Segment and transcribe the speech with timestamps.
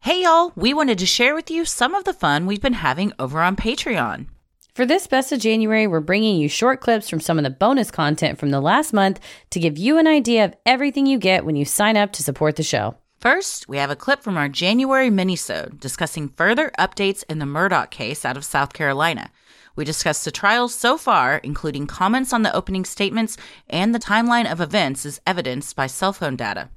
[0.00, 3.12] Hey, y'all, we wanted to share with you some of the fun we've been having
[3.18, 4.26] over on Patreon.
[4.72, 7.90] For this best of January, we're bringing you short clips from some of the bonus
[7.90, 9.18] content from the last month
[9.50, 12.54] to give you an idea of everything you get when you sign up to support
[12.54, 12.94] the show.
[13.20, 17.90] First, we have a clip from our January minisode discussing further updates in the Murdaugh
[17.90, 19.30] case out of South Carolina.
[19.74, 23.36] We discussed the trials so far, including comments on the opening statements
[23.68, 26.70] and the timeline of events as evidenced by cell phone data.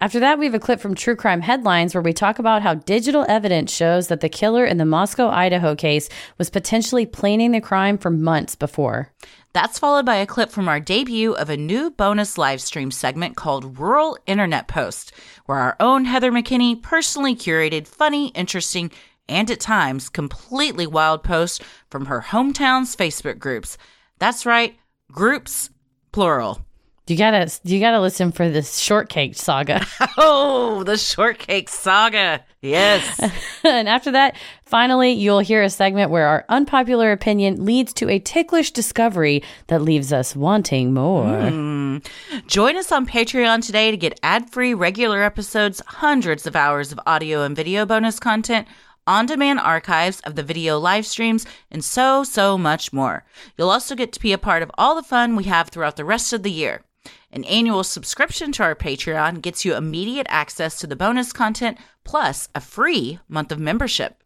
[0.00, 2.74] After that, we have a clip from True Crime Headlines where we talk about how
[2.74, 7.60] digital evidence shows that the killer in the Moscow, Idaho case was potentially planning the
[7.60, 9.12] crime for months before.
[9.52, 13.36] That's followed by a clip from our debut of a new bonus live stream segment
[13.36, 15.12] called Rural Internet Post,
[15.46, 18.90] where our own Heather McKinney personally curated funny, interesting,
[19.28, 23.78] and at times completely wild posts from her hometown's Facebook groups.
[24.18, 24.76] That's right,
[25.10, 25.70] groups,
[26.12, 26.65] plural.
[27.08, 29.86] You gotta, you gotta listen for this shortcake saga.
[30.18, 32.44] Oh, the shortcake saga.
[32.62, 33.20] Yes.
[33.64, 38.18] and after that, finally, you'll hear a segment where our unpopular opinion leads to a
[38.18, 41.26] ticklish discovery that leaves us wanting more.
[41.26, 42.06] Mm.
[42.46, 47.00] Join us on Patreon today to get ad free regular episodes, hundreds of hours of
[47.06, 48.66] audio and video bonus content,
[49.06, 53.24] on demand archives of the video live streams, and so, so much more.
[53.56, 56.04] You'll also get to be a part of all the fun we have throughout the
[56.04, 56.82] rest of the year.
[57.36, 62.48] An annual subscription to our Patreon gets you immediate access to the bonus content plus
[62.54, 64.24] a free month of membership.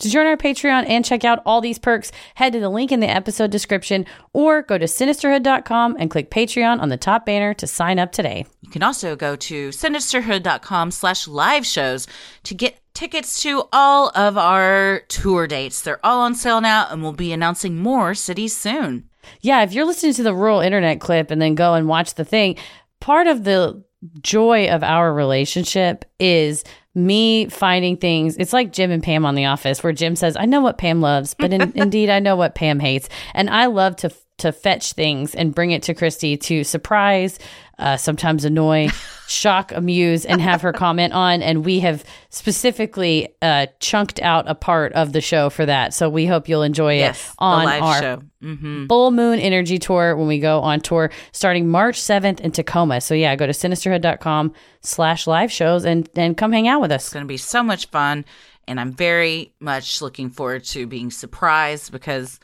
[0.00, 3.00] To join our Patreon and check out all these perks, head to the link in
[3.00, 4.04] the episode description
[4.34, 8.44] or go to sinisterhood.com and click Patreon on the top banner to sign up today.
[8.60, 12.06] You can also go to sinisterhood.com slash live shows
[12.42, 15.80] to get tickets to all of our tour dates.
[15.80, 19.09] They're all on sale now and we'll be announcing more cities soon.
[19.40, 22.24] Yeah, if you're listening to the rural internet clip and then go and watch the
[22.24, 22.56] thing,
[23.00, 23.82] part of the
[24.22, 26.64] joy of our relationship is
[26.94, 28.36] me finding things.
[28.36, 31.00] It's like Jim and Pam on The Office, where Jim says, "I know what Pam
[31.00, 34.92] loves, but in, indeed, I know what Pam hates," and I love to to fetch
[34.92, 37.38] things and bring it to Christy to surprise,
[37.78, 38.88] uh, sometimes annoy,
[39.28, 41.42] shock, amuse, and have her comment on.
[41.42, 45.94] And we have specifically uh, chunked out a part of the show for that.
[45.94, 48.22] So we hope you'll enjoy Yes, it on our show.
[48.42, 48.86] Mm-hmm.
[48.86, 53.00] Full Moon Energy Tour when we go on tour starting March 7th in Tacoma.
[53.00, 57.04] So yeah, go to sinisterhood.com slash live shows and, and come hang out with us.
[57.04, 58.24] It's going to be so much fun.
[58.66, 62.38] And I'm very much looking forward to being surprised because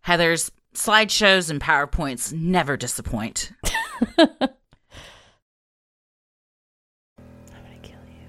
[0.00, 3.52] Heather's slideshows and PowerPoints never disappoint.
[4.18, 4.48] I'm gonna
[7.82, 8.28] kill you.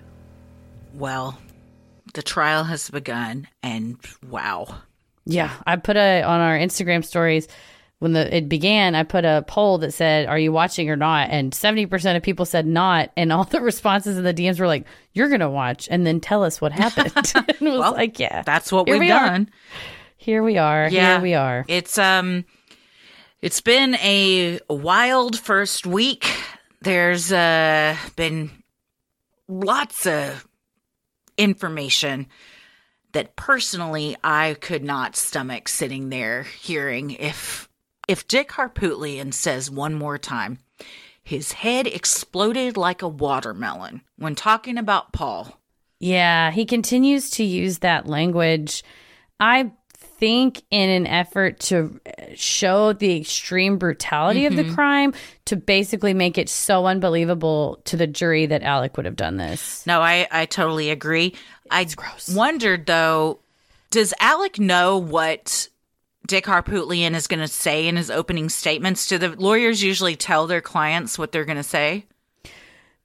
[0.93, 1.39] Well,
[2.13, 4.67] the trial has begun, and wow.
[5.25, 7.47] Yeah, I put a on our Instagram stories
[7.99, 8.95] when the it began.
[8.95, 12.23] I put a poll that said, "Are you watching or not?" And seventy percent of
[12.23, 15.87] people said not, and all the responses in the DMs were like, "You're gonna watch,
[15.91, 18.99] and then tell us what happened." and it was Well, like, "Yeah, That's what we've
[18.99, 19.45] we are.
[20.19, 21.13] Here we are, Yeah.
[21.13, 22.45] here we are." It's um
[23.41, 26.27] it's been a wild first week.
[26.81, 28.51] There's uh been
[29.47, 30.45] lots of
[31.37, 32.27] information
[33.13, 37.67] that personally I could not stomach sitting there hearing if
[38.07, 40.59] if Dick Harpootlian says one more time
[41.23, 45.59] his head exploded like a watermelon when talking about Paul.
[45.99, 48.83] Yeah, he continues to use that language.
[49.39, 49.71] I
[50.19, 54.75] think in an effort to uh, show the extreme brutality of the mm-hmm.
[54.75, 55.13] crime
[55.45, 59.85] to basically make it so unbelievable to the jury that Alec would have done this.
[59.87, 61.35] No, I, I totally agree.
[61.71, 61.87] I
[62.33, 63.39] wondered though,
[63.91, 65.69] does Alec know what
[66.27, 69.07] Dick Harpootlian is going to say in his opening statements?
[69.07, 72.05] Do the lawyers usually tell their clients what they're going to say?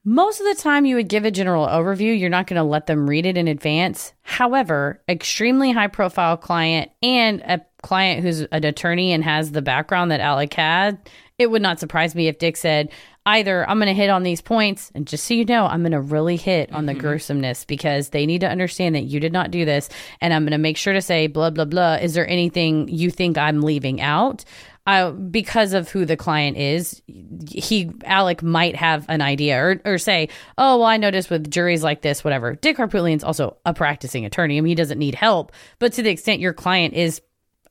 [0.07, 2.19] Most of the time, you would give a general overview.
[2.19, 4.13] You're not going to let them read it in advance.
[4.21, 10.11] However, extremely high profile client and a client who's an attorney and has the background
[10.11, 10.99] that Alec had,
[11.39, 12.91] it would not surprise me if Dick said,
[13.25, 15.93] either I'm going to hit on these points, and just so you know, I'm going
[15.93, 17.01] to really hit on the mm-hmm.
[17.01, 19.89] gruesomeness because they need to understand that you did not do this.
[20.21, 21.95] And I'm going to make sure to say, blah, blah, blah.
[21.95, 24.45] Is there anything you think I'm leaving out?
[24.87, 27.01] Uh, because of who the client is,
[27.49, 30.29] he Alec might have an idea or, or say,
[30.59, 34.59] "Oh, well, I noticed with juries like this, whatever." Dick Harpootlian's also a practicing attorney.
[34.59, 37.23] I mean, he doesn't need help, but to the extent your client is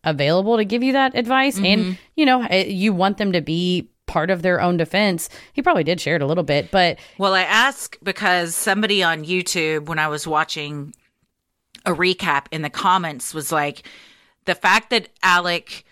[0.04, 3.89] available to give you that advice, and you know, eh, you want them to be
[4.06, 7.33] part of their own defense, he probably did share it a little bit, but Well,
[7.33, 10.94] I ask because somebody on YouTube, when I was watching
[11.86, 13.88] a recap in the comments, was like,
[14.45, 15.86] the fact that Alec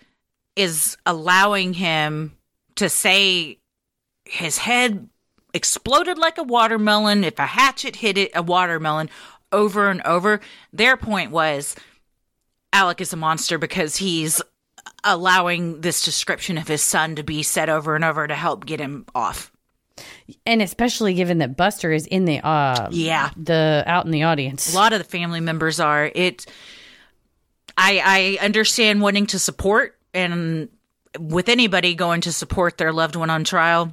[0.56, 2.36] is allowing him
[2.76, 3.58] to say
[4.24, 5.08] his head
[5.54, 9.10] exploded like a watermelon, if a hatchet hit it, a watermelon,
[9.50, 10.40] over and over.
[10.72, 11.76] Their point was
[12.72, 14.40] Alec is a monster because he's
[15.04, 18.80] allowing this description of his son to be said over and over to help get
[18.80, 19.50] him off.
[20.46, 23.30] and especially given that Buster is in the uh Yeah.
[23.36, 24.72] the out in the audience.
[24.72, 26.46] a lot of the family members are it
[27.76, 30.68] i i understand wanting to support and
[31.18, 33.92] with anybody going to support their loved one on trial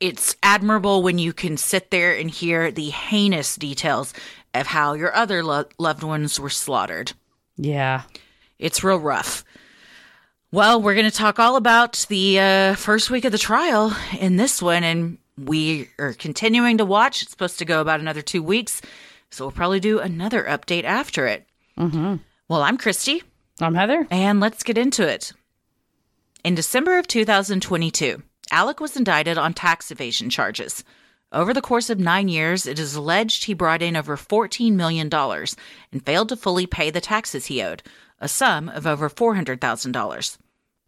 [0.00, 4.12] it's admirable when you can sit there and hear the heinous details
[4.54, 7.12] of how your other lo- loved ones were slaughtered.
[7.56, 8.02] Yeah.
[8.58, 9.44] it's real rough.
[10.50, 14.36] Well we're going to talk all about the uh, first week of the trial in
[14.36, 17.22] this one and we are continuing to watch.
[17.22, 18.82] It's supposed to go about another two weeks
[19.30, 21.46] so we'll probably do another update after it.
[21.78, 22.16] Mm-hmm.
[22.48, 23.22] well i'm christy
[23.62, 24.06] I'm Heather.
[24.10, 25.32] and let's get into it.
[26.44, 30.84] In December of 2022, Alec was indicted on tax evasion charges.
[31.30, 35.08] Over the course of nine years, it is alleged he brought in over $14 million
[35.12, 37.82] and failed to fully pay the taxes he owed,
[38.20, 40.38] a sum of over $400,000.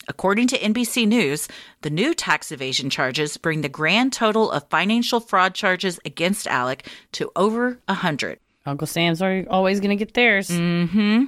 [0.06, 1.48] According to NBC News,
[1.80, 6.86] the new tax evasion charges bring the grand total of financial fraud charges against Alec
[7.12, 8.38] to over a 100.
[8.66, 10.48] Uncle Sam's are always going to get theirs.
[10.48, 11.24] Mm-hmm.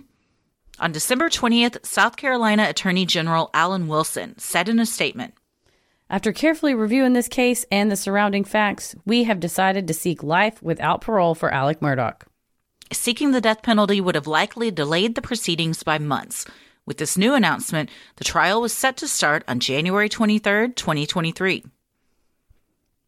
[0.78, 5.32] On December 20th, South Carolina Attorney General Alan Wilson said in a statement
[6.10, 10.62] After carefully reviewing this case and the surrounding facts, we have decided to seek life
[10.62, 12.20] without parole for Alec Murdaugh.
[12.92, 16.44] seeking the death penalty would have likely delayed the proceedings by months.
[16.84, 21.64] With this new announcement, the trial was set to start on January 23rd, 2023.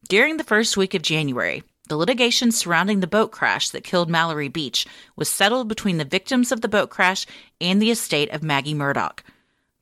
[0.09, 4.49] During the first week of January, the litigation surrounding the boat crash that killed Mallory
[4.49, 4.87] Beach
[5.17, 7.27] was settled between the victims of the boat crash
[7.61, 9.19] and the estate of Maggie Murdaugh.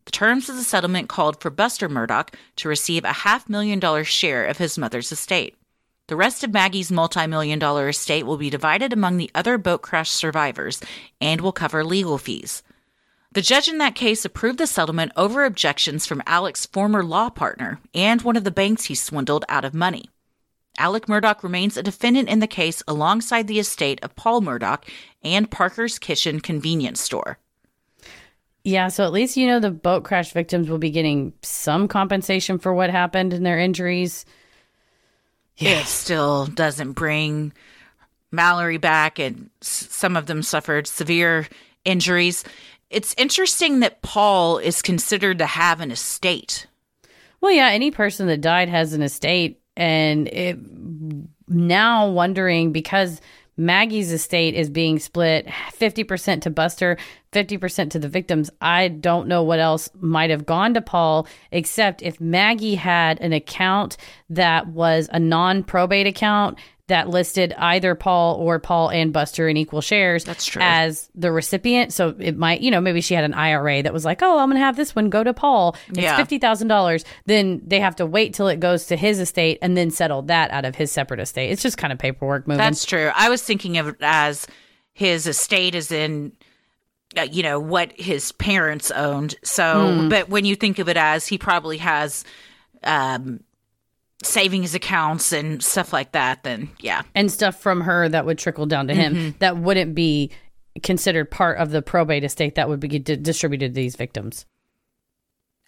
[0.07, 4.05] The terms of the settlement called for Buster Murdaugh to receive a half million dollar
[4.05, 5.57] share of his mother's estate.
[6.09, 9.83] The rest of Maggie's multi million dollar estate will be divided among the other boat
[9.83, 10.81] crash survivors
[11.21, 12.63] and will cover legal fees.
[13.33, 17.81] The judge in that case approved the settlement over objections from Alec's former law partner
[17.93, 20.09] and one of the banks he swindled out of money.
[20.79, 24.83] Alec Murdaugh remains a defendant in the case alongside the estate of Paul Murdaugh
[25.23, 27.39] and Parker's Kitchen convenience store.
[28.65, 32.59] Yeah, so at least you know the boat crash victims will be getting some compensation
[32.59, 34.27] for what happened and their injuries.
[35.57, 37.53] It still doesn't bring
[38.33, 41.47] Mallory back, and some of them suffered severe
[41.85, 42.45] injuries.
[42.91, 46.67] It's interesting that Paul is considered to have an estate.
[47.41, 50.59] Well, yeah, any person that died has an estate, and it,
[51.49, 53.21] now wondering because
[53.57, 56.99] Maggie's estate is being split 50% to Buster,
[57.33, 58.51] 50% to the victims.
[58.61, 63.33] I don't know what else might have gone to Paul, except if Maggie had an
[63.33, 63.97] account
[64.29, 69.57] that was a non probate account that listed either Paul or Paul and Buster in
[69.57, 70.63] equal shares That's true.
[70.63, 71.93] as the recipient.
[71.93, 74.49] So it might, you know, maybe she had an IRA that was like, oh, I'm
[74.49, 75.75] going to have this one go to Paul.
[75.89, 76.17] It's Yeah.
[76.17, 77.05] $50,000.
[77.25, 80.53] Then they have to wait till it goes to his estate and then settle that
[80.53, 81.51] out of his separate estate.
[81.51, 82.59] It's just kind of paperwork moving.
[82.59, 83.11] That's true.
[83.17, 84.47] I was thinking of it as
[84.93, 86.33] his estate is in,
[87.19, 89.35] uh, you know, what his parents owned.
[89.43, 92.25] So, but when you think of it as he probably has
[92.85, 93.41] um,
[94.23, 97.03] savings accounts and stuff like that, then yeah.
[97.15, 99.39] and stuff from her that would trickle down to him mm-hmm.
[99.39, 100.31] that wouldn't be
[100.83, 104.47] considered part of the probate estate that would be di- distributed to these victims.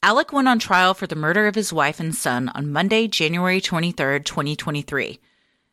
[0.03, 3.61] Alec went on trial for the murder of his wife and son on Monday, January
[3.61, 5.19] 23rd, 2023.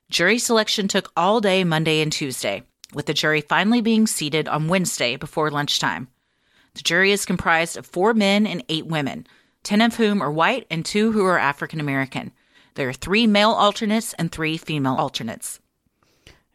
[0.09, 2.63] Jury selection took all day Monday and Tuesday,
[2.93, 6.07] with the jury finally being seated on Wednesday before lunchtime.
[6.73, 9.27] The jury is comprised of four men and eight women,
[9.63, 12.31] 10 of whom are white and two who are African American.
[12.75, 15.59] There are three male alternates and three female alternates.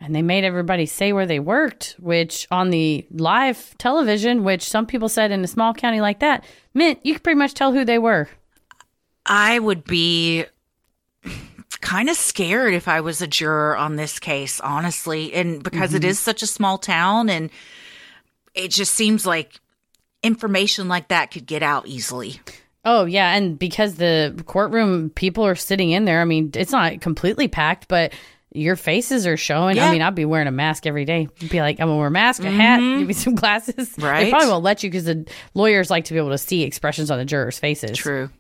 [0.03, 4.87] And they made everybody say where they worked, which on the live television, which some
[4.87, 7.85] people said in a small county like that, meant you could pretty much tell who
[7.85, 8.29] they were.
[9.27, 10.47] I would be
[11.83, 15.35] kind of scared if I was a juror on this case, honestly.
[15.35, 16.11] And because it mm-hmm.
[16.11, 17.50] is such a small town and
[18.55, 19.61] it just seems like
[20.23, 22.41] information like that could get out easily.
[22.84, 23.34] Oh, yeah.
[23.34, 27.88] And because the courtroom people are sitting in there, I mean, it's not completely packed,
[27.88, 28.14] but
[28.52, 29.76] your faces are showing.
[29.76, 29.88] Yeah.
[29.88, 31.28] I mean, I'd be wearing a mask every day.
[31.50, 32.99] Be like, I'm gonna wear a mask, a hat, mm-hmm.
[33.00, 33.94] give me some glasses.
[33.99, 34.25] Right?
[34.25, 37.10] They probably won't let you because the lawyers like to be able to see expressions
[37.10, 37.96] on the jurors' faces.
[37.96, 38.30] True.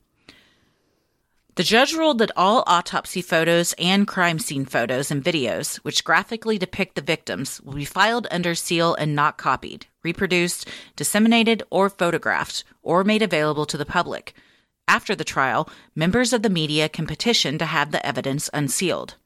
[1.56, 6.58] The judge ruled that all autopsy photos and crime scene photos and videos, which graphically
[6.58, 12.64] depict the victims, will be filed under seal and not copied, reproduced, disseminated, or photographed,
[12.82, 14.34] or made available to the public.
[14.86, 19.16] After the trial, members of the media can petition to have the evidence unsealed.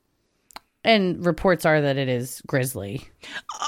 [0.83, 3.09] And reports are that it is grisly.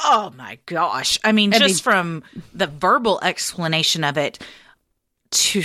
[0.04, 1.18] Oh my gosh.
[1.24, 2.22] I mean, I just mean- from
[2.52, 4.38] the verbal explanation of it,
[5.30, 5.62] to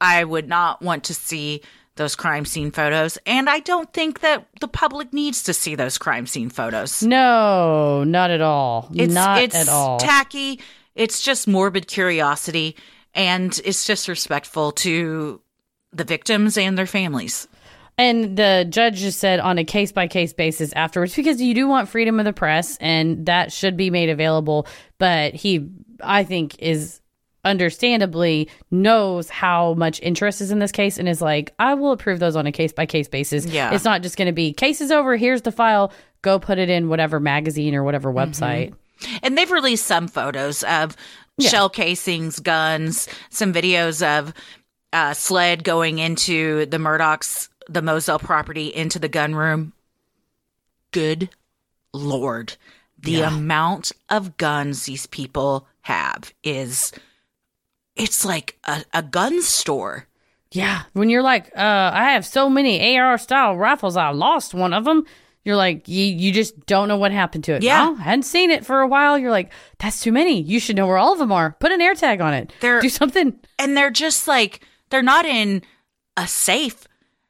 [0.00, 1.62] I would not want to see
[1.96, 3.18] those crime scene photos.
[3.26, 7.02] And I don't think that the public needs to see those crime scene photos.
[7.02, 8.90] No, not at all.
[8.94, 9.98] It's, not it's at all.
[9.98, 10.60] tacky.
[10.94, 12.76] It's just morbid curiosity.
[13.14, 15.40] And it's disrespectful to
[15.92, 17.48] the victims and their families.
[17.98, 21.66] And the judge just said on a case by case basis afterwards, because you do
[21.66, 24.66] want freedom of the press and that should be made available.
[24.98, 25.70] But he,
[26.02, 27.00] I think, is
[27.46, 32.18] understandably knows how much interest is in this case and is like, I will approve
[32.18, 33.46] those on a case by case basis.
[33.46, 33.72] Yeah.
[33.72, 35.16] It's not just going to be case is over.
[35.16, 35.92] Here's the file.
[36.22, 38.18] Go put it in whatever magazine or whatever Mm-hmm.
[38.32, 38.74] website.
[39.22, 40.96] And they've released some photos of
[41.40, 44.32] shell casings, guns, some videos of
[44.92, 49.72] uh, SLED going into the Murdaughs, the Moselle property, into the gun room.
[50.92, 51.28] Good
[51.92, 52.56] Lord.
[52.98, 56.90] The amount of guns these people have is,
[57.96, 60.06] it's like a, a gun store.
[60.52, 60.82] Yeah.
[60.92, 64.84] When you're like, uh, I have so many AR style rifles, I lost one of
[64.84, 65.04] them.
[65.44, 67.62] You're like, you, you just don't know what happened to it.
[67.62, 67.86] Yeah.
[67.90, 69.16] Well, hadn't seen it for a while.
[69.16, 70.40] You're like, that's too many.
[70.42, 71.52] You should know where all of them are.
[71.60, 72.52] Put an air tag on it.
[72.60, 73.38] They're- Do something.
[73.58, 74.60] and they're just like
[74.90, 75.62] they're not in
[76.16, 76.86] a safe.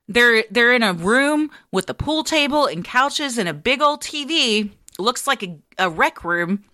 [0.09, 4.03] They're they're in a room with a pool table and couches and a big old
[4.03, 4.71] TV.
[4.99, 6.65] Looks like a, a rec room.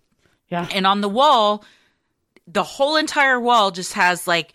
[0.49, 0.69] Yeah.
[0.73, 1.65] And on the wall,
[2.47, 4.55] the whole entire wall just has like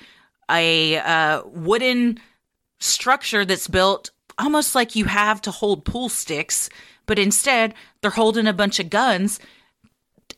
[0.49, 2.19] a uh, wooden
[2.79, 6.69] structure that's built almost like you have to hold pool sticks,
[7.05, 9.39] but instead they're holding a bunch of guns.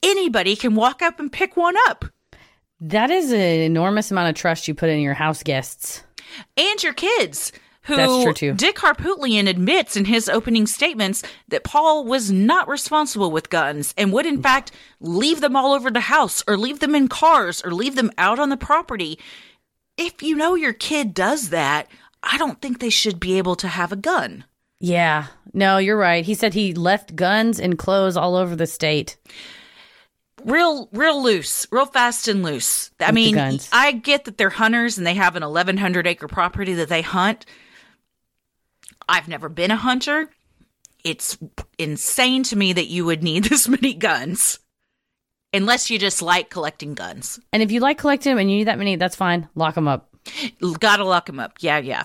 [0.02, 2.06] Anybody can walk up and pick one up.
[2.80, 6.04] That is an enormous amount of trust you put in your house guests.
[6.56, 7.52] and your kids.
[7.84, 8.54] Who That's true, too.
[8.54, 14.14] Dick Harpootlian admits in his opening statements that Paul was not responsible with guns and
[14.14, 17.72] would, in fact, leave them all over the house or leave them in cars or
[17.72, 19.18] leave them out on the property.
[19.98, 21.88] If you know your kid does that,
[22.22, 24.46] I don't think they should be able to have a gun.
[24.80, 25.28] Yeah.
[25.54, 26.26] No, you're right.
[26.26, 29.18] He said he left guns and clothes all over the state.
[30.46, 32.92] Real, real loose, real fast and loose.
[33.00, 33.60] I the mean.
[33.74, 37.46] I get that they're hunters and they have an 1,100 acre property that they hunt.
[39.10, 40.30] I've never been a hunter.
[41.04, 41.38] It's
[41.78, 44.60] insane to me that you would need this many guns.
[45.52, 47.40] Unless you just like collecting guns.
[47.52, 49.50] And if you like collecting them and you need that many, that's fine.
[49.56, 50.14] Lock them up.
[50.80, 51.58] Gotta lock them up.
[51.60, 52.04] Yeah, yeah.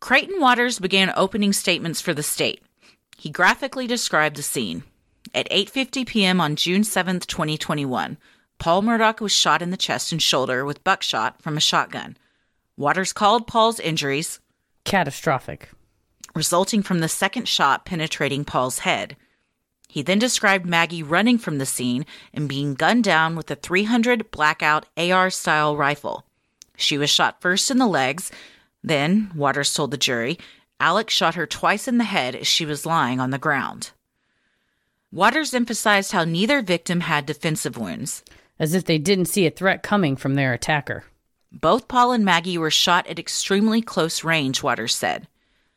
[0.00, 2.62] Creighton Waters began opening statements for the state.
[3.18, 4.82] He graphically described the scene.
[5.34, 6.40] At 8:50 p.m.
[6.40, 8.16] on June 7th, 2021,
[8.58, 12.16] Paul Murdaugh was shot in the chest and shoulder with buckshot from a shotgun.
[12.76, 14.40] Waters called Paul's injuries
[14.84, 15.70] Catastrophic.
[16.34, 19.16] resulting from the second shot penetrating Paul's head.
[19.88, 24.32] He then described Maggie running from the scene and being gunned down with a 300
[24.32, 26.24] blackout AR style rifle.
[26.76, 28.32] She was shot first in the legs,
[28.84, 30.38] then, Waters told the jury,
[30.78, 33.92] Alex shot her twice in the head as she was lying on the ground.
[35.10, 38.22] Waters emphasized how neither victim had defensive wounds.
[38.58, 41.04] As if they didn't see a threat coming from their attacker.
[41.60, 45.28] Both Paul and Maggie were shot at extremely close range, Waters said.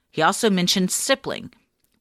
[0.10, 1.54] He also mentioned stippling,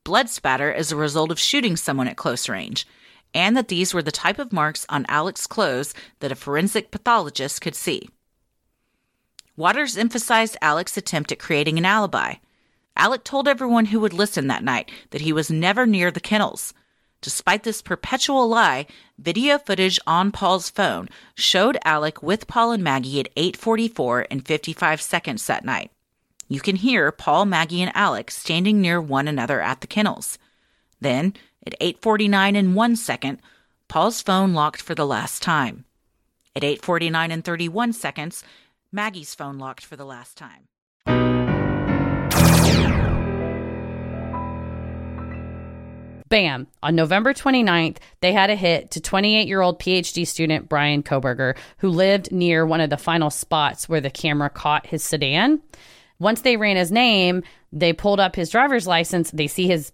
[0.02, 2.86] blood spatter as a result of shooting someone at close range,
[3.34, 7.60] and that these were the type of marks on Alex's clothes that a forensic pathologist
[7.60, 8.08] could see.
[9.58, 12.36] Waters emphasized Alex's attempt at creating an alibi.
[12.96, 16.72] Alec told everyone who would listen that night that he was never near the kennels.
[17.26, 18.86] Despite this perpetual lie,
[19.18, 25.02] video footage on Paul's phone showed Alec with Paul and Maggie at 8:44 and 55
[25.02, 25.90] seconds that night.
[26.46, 30.38] You can hear Paul, Maggie, and Alex standing near one another at the kennels.
[31.00, 31.34] Then,
[31.66, 33.40] at 8:49 and 1 second,
[33.88, 35.84] Paul's phone locked for the last time.
[36.54, 38.44] At 8:49 and 31 seconds,
[38.92, 40.68] Maggie's phone locked for the last time.
[46.28, 46.66] Bam.
[46.82, 51.56] On November 29th, they had a hit to 28 year old PhD student Brian Kohberger,
[51.78, 55.62] who lived near one of the final spots where the camera caught his sedan.
[56.18, 57.42] Once they ran his name,
[57.72, 59.30] they pulled up his driver's license.
[59.30, 59.92] They see his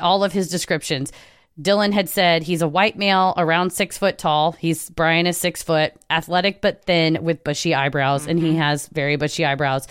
[0.00, 1.12] all of his descriptions.
[1.60, 4.52] Dylan had said he's a white male, around six foot tall.
[4.52, 8.30] He's Brian is six foot, athletic but thin, with bushy eyebrows, mm-hmm.
[8.30, 9.88] and he has very bushy eyebrows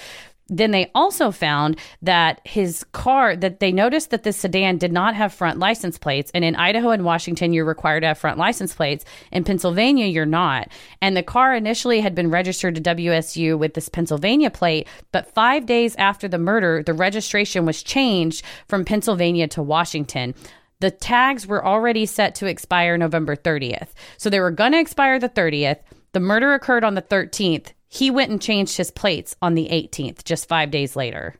[0.50, 5.16] then they also found that his car that they noticed that the sedan did not
[5.16, 6.32] have front license plates.
[6.34, 9.06] And in Idaho and Washington you're required to have front license plates.
[9.32, 10.70] In Pennsylvania you're not.
[11.01, 15.66] And the car initially had been registered to WSU with this Pennsylvania plate but 5
[15.66, 20.34] days after the murder the registration was changed from Pennsylvania to Washington.
[20.80, 25.20] The tags were already set to expire November 30th so they were going to expire
[25.20, 25.80] the 30th
[26.13, 30.24] the murder occurred on the 13th he went and changed his plates on the 18th,
[30.24, 31.36] just five days later.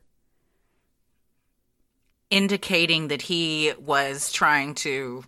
[2.30, 5.24] Indicating that he was trying to,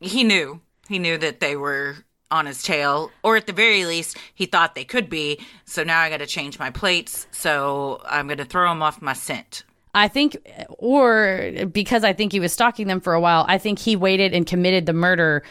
[0.00, 1.96] he knew, he knew that they were
[2.30, 5.38] on his tail, or at the very least, he thought they could be.
[5.66, 7.26] So now I got to change my plates.
[7.30, 9.64] So I'm going to throw him off my scent.
[9.94, 10.36] I think,
[10.70, 14.34] or because I think he was stalking them for a while, I think he waited
[14.34, 15.44] and committed the murder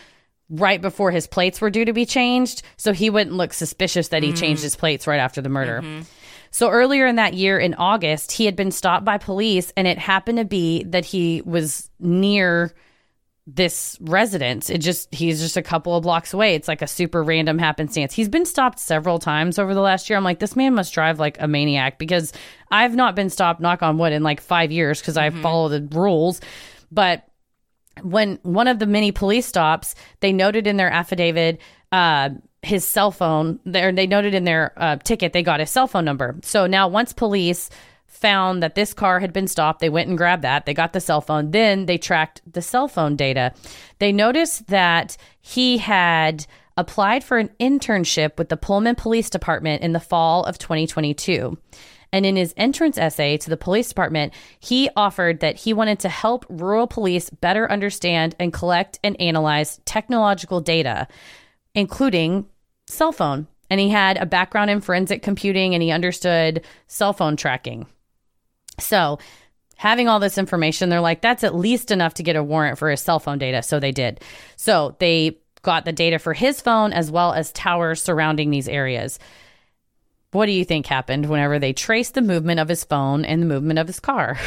[0.50, 4.24] right before his plates were due to be changed, so he wouldn't look suspicious that
[4.24, 4.38] he mm.
[4.38, 5.82] changed his plates right after the murder.
[5.82, 6.02] Mm-hmm.
[6.52, 9.98] So earlier in that year, in August, he had been stopped by police, and it
[9.98, 12.74] happened to be that he was near
[13.48, 14.70] this residence.
[14.70, 16.56] It just he's just a couple of blocks away.
[16.56, 18.14] It's like a super random happenstance.
[18.14, 20.16] He's been stopped several times over the last year.
[20.16, 22.32] I'm like, this man must drive like a maniac because
[22.72, 25.40] I've not been stopped, knock on wood, in like five years because mm-hmm.
[25.40, 26.40] I follow the rules.
[26.92, 27.28] But
[28.02, 31.60] when one of the many police stops, they noted in their affidavit
[31.92, 32.30] uh,
[32.62, 33.60] his cell phone.
[33.66, 36.40] There, they noted in their uh, ticket they got his cell phone number.
[36.44, 37.70] So now, once police
[38.08, 40.66] found that this car had been stopped, they went and grabbed that.
[40.66, 41.52] They got the cell phone.
[41.52, 43.54] Then they tracked the cell phone data.
[44.00, 46.46] They noticed that he had
[46.78, 51.58] applied for an internship with the Pullman Police Department in the fall of 2022.
[52.14, 56.10] And in his entrance essay to the police department, he offered that he wanted to
[56.10, 61.08] help rural police better understand and collect and analyze technological data,
[61.74, 62.46] including
[62.88, 63.48] cell phone.
[63.70, 67.88] And he had a background in forensic computing and he understood cell phone tracking.
[68.80, 69.18] So,
[69.76, 72.92] having all this information, they're like, that's at least enough to get a warrant for
[72.92, 73.64] his cell phone data.
[73.64, 74.22] So they did.
[74.56, 79.18] So they got the data for his phone as well as towers surrounding these areas.
[80.34, 83.46] What do you think happened whenever they traced the movement of his phone and the
[83.46, 84.38] movement of his car?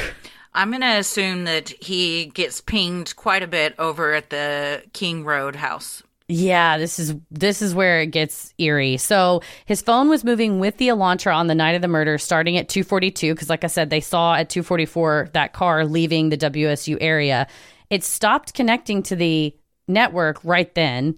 [0.53, 5.25] I'm going to assume that he gets pinged quite a bit over at the King
[5.25, 6.03] Road house.
[6.29, 8.97] Yeah, this is this is where it gets eerie.
[8.97, 12.57] So his phone was moving with the Elantra on the night of the murder, starting
[12.57, 13.33] at 2:42.
[13.33, 17.47] Because, like I said, they saw at 2:44 that car leaving the WSU area.
[17.91, 19.55] It stopped connecting to the
[19.87, 21.17] network right then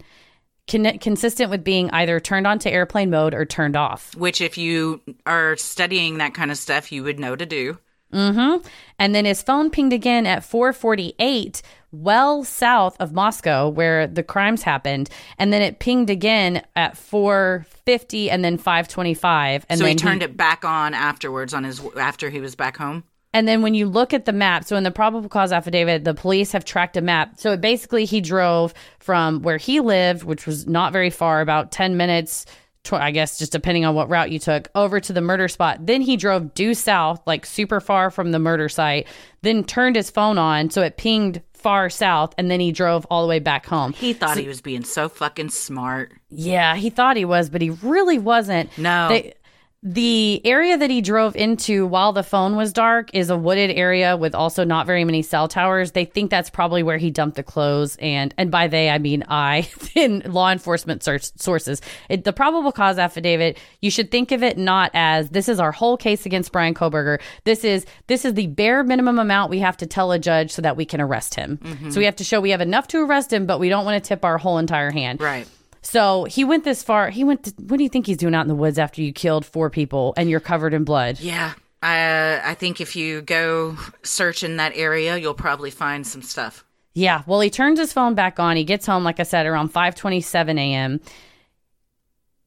[0.69, 4.15] con- consistent with being either turned on to airplane mode or turned off.
[4.15, 7.77] Which, if you are studying that kind of stuff, you would know to do.
[8.13, 8.67] Mm-hmm.
[8.97, 14.63] And then his phone pinged again at 448, well south of Moscow, where the crimes
[14.63, 15.09] happened.
[15.37, 19.65] And then it pinged again at 450 and then 525.
[19.69, 22.55] And so then he turned he, it back on afterwards on his after he was
[22.55, 23.03] back home.
[23.33, 26.15] And then when you look at the map, so in the probable cause affidavit, the
[26.15, 27.33] police have tracked a map.
[27.37, 31.95] So basically, he drove from where he lived, which was not very far, about 10
[31.95, 32.47] minutes,
[32.91, 35.85] I guess, just depending on what route you took, over to the murder spot.
[35.85, 39.07] Then he drove due south, like super far from the murder site,
[39.43, 40.71] then turned his phone on.
[40.71, 43.91] So it pinged far south and then he drove all the way back home.
[43.93, 46.13] He thought so, he was being so fucking smart.
[46.29, 48.75] Yeah, he thought he was, but he really wasn't.
[48.77, 49.09] No.
[49.09, 49.33] They,
[49.81, 54.17] the area that he drove into while the phone was dark is a wooded area
[54.17, 55.93] with also not very many cell towers.
[55.93, 59.23] They think that's probably where he dumped the clothes, and and by they I mean
[59.29, 61.81] I in law enforcement search sources.
[62.09, 65.71] It, the probable cause affidavit, you should think of it not as this is our
[65.71, 67.21] whole case against Brian Kohberger.
[67.45, 70.61] This is this is the bare minimum amount we have to tell a judge so
[70.61, 71.57] that we can arrest him.
[71.57, 71.91] Mm-hmm.
[71.91, 74.03] So we have to show we have enough to arrest him, but we don't want
[74.03, 75.21] to tip our whole entire hand.
[75.21, 75.47] Right.
[75.81, 77.09] So he went this far.
[77.09, 77.43] He went.
[77.43, 79.69] To, what do you think he's doing out in the woods after you killed four
[79.69, 81.19] people and you're covered in blood?
[81.19, 86.21] Yeah, uh, I think if you go search in that area, you'll probably find some
[86.21, 86.65] stuff.
[86.93, 87.23] Yeah.
[87.25, 88.57] Well, he turns his phone back on.
[88.57, 90.99] He gets home, like I said, around 5:27 a.m.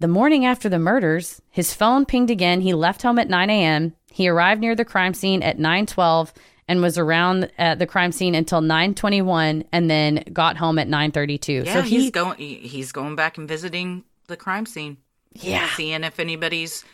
[0.00, 2.60] The morning after the murders, his phone pinged again.
[2.60, 3.94] He left home at 9 a.m.
[4.10, 6.32] He arrived near the crime scene at 9:12
[6.68, 11.64] and was around at the crime scene until 9:21 and then got home at 9:32.
[11.64, 12.38] Yeah, so he he's going.
[12.38, 14.96] He's going back and visiting the crime scene,
[15.32, 15.68] yeah.
[15.76, 16.84] seeing if anybody's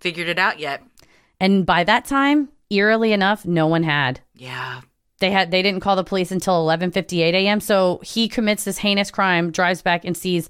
[0.00, 0.82] figured it out yet.
[1.40, 4.20] And by that time, eerily enough, no one had.
[4.34, 4.80] Yeah,
[5.20, 7.60] They had they didn't call the police until 11:58 a.m.
[7.60, 10.48] So he commits this heinous crime, drives back and sees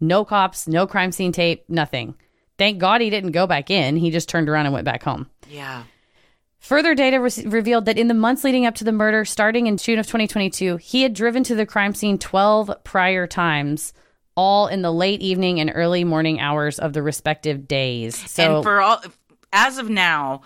[0.00, 2.16] no cops, no crime scene tape, nothing.
[2.58, 3.96] Thank God he didn't go back in.
[3.96, 5.28] He just turned around and went back home.
[5.48, 5.84] yeah.
[6.64, 9.76] Further data re- revealed that in the months leading up to the murder, starting in
[9.76, 13.92] June of 2022, he had driven to the crime scene 12 prior times,
[14.34, 18.16] all in the late evening and early morning hours of the respective days.
[18.30, 19.02] So and for all,
[19.52, 20.40] as of now,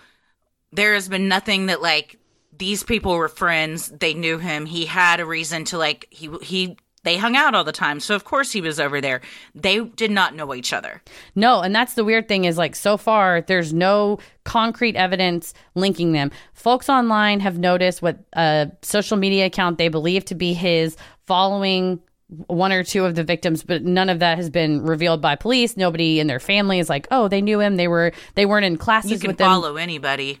[0.73, 2.17] there has been nothing that like
[2.57, 3.87] these people were friends.
[3.87, 4.65] They knew him.
[4.65, 6.77] He had a reason to like he he.
[7.03, 9.21] They hung out all the time, so of course he was over there.
[9.55, 11.01] They did not know each other.
[11.33, 16.11] No, and that's the weird thing is like so far there's no concrete evidence linking
[16.11, 16.29] them.
[16.53, 21.99] Folks online have noticed what a social media account they believe to be his following
[22.47, 25.75] one or two of the victims, but none of that has been revealed by police.
[25.77, 27.77] Nobody in their family is like, "Oh, they knew him.
[27.77, 30.39] They were they weren't in classes You can with them." follow anybody.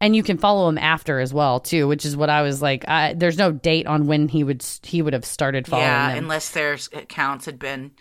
[0.00, 2.88] And you can follow him after as well too, which is what I was like.
[2.88, 6.24] I, there's no date on when he would he would have started following yeah, them.
[6.24, 7.92] unless their accounts had been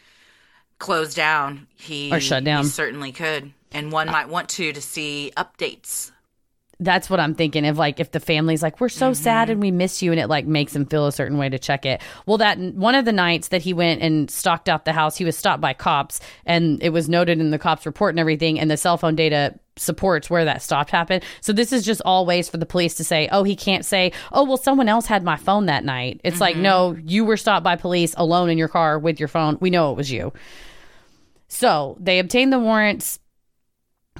[0.79, 2.63] closed down, he Or shut down.
[2.63, 6.11] He certainly could, and one might want to to see updates.
[6.79, 9.23] That's what I'm thinking of like if the family's like we're so mm-hmm.
[9.23, 11.57] sad and we miss you and it like makes them feel a certain way to
[11.57, 12.01] check it.
[12.25, 15.25] Well that one of the nights that he went and stalked out the house he
[15.25, 18.69] was stopped by cops and it was noted in the cops report and everything and
[18.69, 21.23] the cell phone data supports where that stop happened.
[21.41, 24.11] So this is just all ways for the police to say, "Oh, he can't say,
[24.31, 26.63] "Oh, well someone else had my phone that night." It's like, mm-hmm.
[26.63, 29.57] "No, you were stopped by police alone in your car with your phone.
[29.59, 30.33] We know it was you."
[31.47, 33.19] So, they obtained the warrants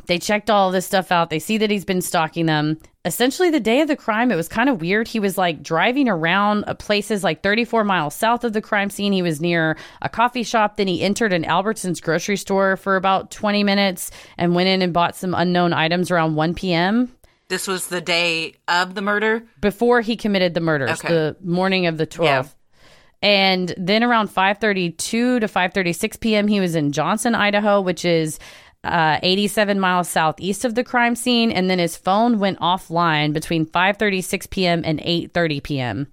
[0.05, 1.29] they checked all this stuff out.
[1.29, 2.77] They see that he's been stalking them.
[3.05, 5.07] Essentially, the day of the crime, it was kind of weird.
[5.07, 9.13] He was like driving around uh, places like 34 miles south of the crime scene.
[9.13, 10.75] He was near a coffee shop.
[10.77, 14.91] Then he entered an Albertsons grocery store for about 20 minutes and went in and
[14.93, 17.13] bought some unknown items around 1 p.m.
[17.47, 19.43] This was the day of the murder.
[19.61, 21.07] before he committed the murders, Okay.
[21.07, 22.25] the morning of the 12th.
[22.25, 22.43] Yeah.
[23.23, 24.97] And then around 5:32
[25.39, 26.47] to 5:36 p.m.
[26.47, 28.37] he was in Johnson, Idaho, which is
[28.87, 33.65] uh, 87 miles southeast of the crime scene, and then his phone went offline between
[33.65, 34.81] 5:36 p.m.
[34.85, 36.07] and 8:30 p.m.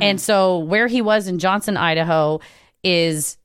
[0.00, 2.40] And so where he was in Johnson, Idaho,
[2.82, 3.36] is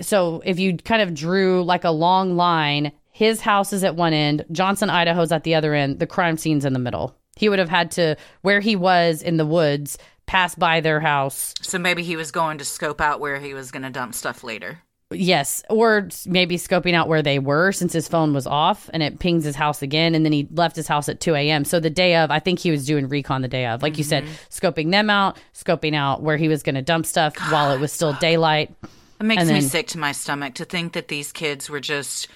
[0.00, 4.12] so if you kind of drew like a long line, his house is at one
[4.12, 7.16] end, Johnson, Idaho's at the other end, the crime scene's in the middle.
[7.36, 11.54] He would have had to where he was in the woods, pass by their house.
[11.62, 14.42] So maybe he was going to scope out where he was going to dump stuff
[14.42, 14.80] later.
[15.14, 19.18] Yes, or maybe scoping out where they were since his phone was off and it
[19.18, 20.14] pings his house again.
[20.14, 21.64] And then he left his house at 2 a.m.
[21.64, 23.82] So the day of, I think he was doing recon the day of.
[23.82, 24.34] Like you said, mm-hmm.
[24.50, 27.92] scoping them out, scoping out where he was going to dump stuff while it was
[27.92, 28.74] still daylight.
[29.20, 32.28] It makes And me sick to my stomach to think that these kids were just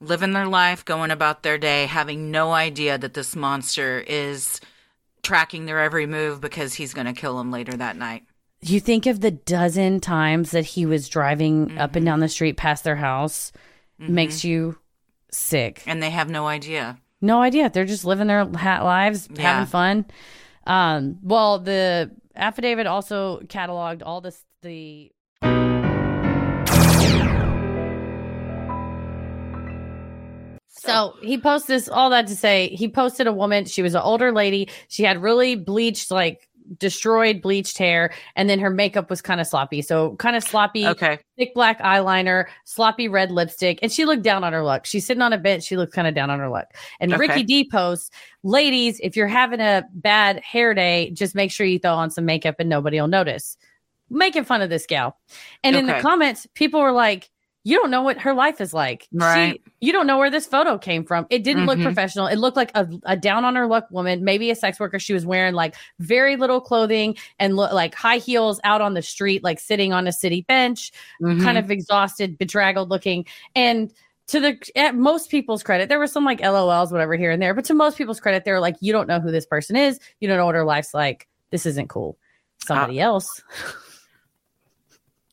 [0.00, 4.60] living their life, going about their day, having no idea that this monster is
[5.22, 8.24] tracking their every move because he's going to kill them later that night.
[8.64, 12.56] You think of the dozen times that he was driving up and down the street
[12.56, 13.50] past their house,
[13.98, 14.78] makes you
[15.32, 15.82] sick.
[15.86, 16.98] And they have no idea.
[17.20, 17.70] No idea.
[17.70, 19.42] They're just living their lives, Yeah.
[19.42, 20.06] having fun.
[20.64, 25.10] Um, well, the affidavit also cataloged all this the
[30.68, 33.66] So he posts this, all that to say, he posted a woman.
[33.66, 34.68] She was an older lady.
[34.88, 36.48] She had really bleached, like
[36.78, 39.82] destroyed bleached hair, and then her makeup was kind of sloppy.
[39.82, 41.18] So kind of sloppy, Okay.
[41.36, 44.86] thick black eyeliner, sloppy red lipstick, and she looked down on her luck.
[44.86, 45.64] She's sitting on a bench.
[45.64, 46.74] She looked kind of down on her luck.
[47.00, 47.20] And Okay.
[47.20, 48.10] Ricky D posts,
[48.42, 52.24] ladies, if you're having a bad hair day, just make sure you throw on some
[52.24, 53.56] makeup and nobody will notice.
[54.10, 55.16] Making fun of this gal.
[55.64, 57.30] And in the comments, people were like,
[57.64, 59.02] you don't know what her life is like.
[59.02, 59.62] She- Right.
[59.80, 61.26] you don't know where this photo came from.
[61.30, 61.84] It didn't look Mhm.
[61.84, 62.26] professional.
[62.26, 64.98] It looked like a, a down on her luck woman, maybe a sex worker.
[64.98, 69.02] She was wearing like very little clothing and lo- like high heels out on the
[69.02, 70.90] street, like sitting on a city bench,
[71.22, 71.42] Mm-hmm.
[71.44, 73.26] kind of exhausted, bedraggled looking.
[73.54, 73.92] And
[74.28, 77.54] to the at most people's credit, there were some like LOLs, whatever here and there,
[77.54, 80.00] but to most people's credit, they're like, you don't know who this person is.
[80.20, 81.28] You don't know what her life's like.
[81.50, 82.16] This isn't cool.
[82.64, 83.28] Somebody else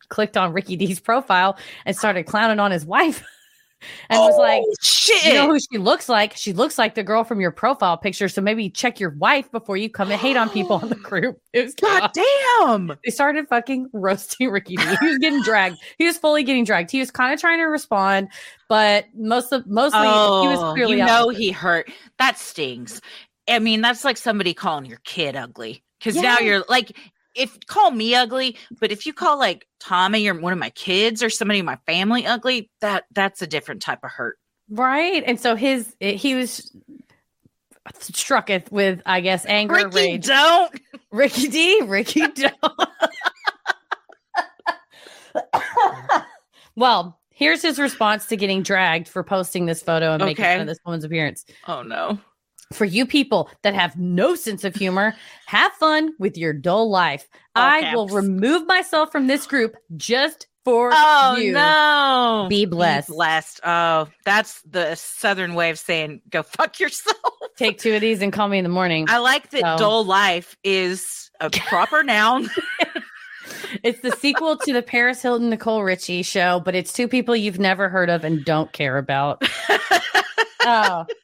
[0.10, 3.24] clicked on Ricky D's profile and started clowning on his wife
[4.10, 5.26] and was oh, like, Shit.
[5.26, 6.36] You know who she looks like?
[6.36, 8.30] She looks like the girl from your profile picture.
[8.30, 11.40] So maybe check your wife before you come and hate on people on the group.
[11.54, 12.96] It was God damn.
[13.04, 14.84] They started fucking roasting Ricky D.
[15.02, 15.78] He was getting dragged.
[15.98, 16.92] He was fully getting dragged.
[16.92, 18.28] He was kind of trying to respond,
[18.68, 21.92] but most of mostly he was Oh, clearly you know he hurt.
[22.20, 23.02] That stings.
[23.50, 25.84] I mean, that's like somebody calling your kid ugly.
[25.98, 26.96] Because now you're like,
[27.40, 31.24] if call me ugly, but if you call like Tommy or one of my kids
[31.24, 34.38] or somebody in my family ugly, that that's a different type of hurt.
[34.70, 35.24] right.
[35.26, 36.72] And so his eh, he was
[37.94, 40.26] struck it with I guess anger, Ricky, rage.
[40.28, 40.80] don't.
[41.12, 42.90] Ricky D, Ricky don't.
[46.76, 50.68] well, here's his response to getting dragged for posting this photo and making fun of
[50.68, 51.46] this woman's appearance.
[51.68, 52.20] Oh no.
[52.74, 55.16] For you people that have no sense of humor,
[55.48, 57.28] have fun with your dull life.
[57.56, 61.52] All I will remove myself from this group just for Oh you.
[61.54, 62.46] no.
[62.48, 63.08] Be blessed.
[63.10, 63.60] blessed.
[63.64, 67.18] Oh, that's the southern way of saying go fuck yourself.
[67.58, 69.08] Take two of these and call me in the morning.
[69.10, 72.50] I like that So- dull life is a proper noun.
[73.84, 77.60] It's the sequel to the Paris Hilton Nicole Richie show, but it's two people you've
[77.60, 79.44] never heard of and don't care about.
[80.62, 81.06] Oh,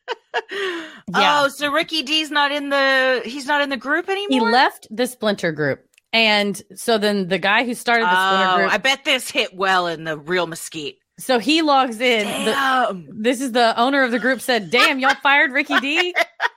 [1.08, 1.42] Yeah.
[1.44, 4.28] Oh, so Ricky D's not in the he's not in the group anymore.
[4.48, 5.86] he left the Splinter group.
[6.12, 9.54] And so then the guy who started the Splinter Oh, group, I bet this hit
[9.56, 10.98] well in the real Mesquite.
[11.20, 12.26] so he logs in.
[12.46, 16.14] The- this is the owner of the group said, "Damn, y'all fired Ricky D."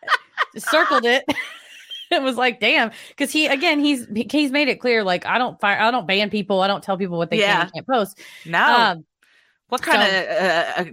[0.56, 1.24] Circled it.
[2.10, 5.60] it was like, "Damn," because he again he's he's made it clear like I don't
[5.60, 8.18] fire, I don't ban people, I don't tell people what they can and can't post.
[8.46, 8.64] no.
[8.64, 9.04] Um,
[9.68, 10.84] what kind so- of uh, uh,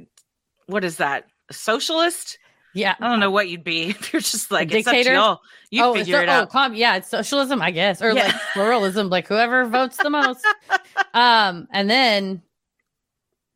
[0.68, 1.26] what is that?
[1.52, 2.38] Socialist?
[2.74, 4.98] yeah, I don't know what you'd be if you're just like A it's up to
[4.98, 5.16] dictator?
[5.16, 5.40] y'all.
[5.72, 6.50] You oh, figure so- it oh, out.
[6.50, 8.26] com- yeah, it's socialism, I guess, or Yeah.
[8.26, 10.46] like pluralism, like whoever votes the most.
[11.14, 12.42] um, and then